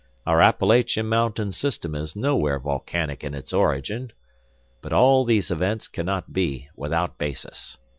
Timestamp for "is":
1.93-2.15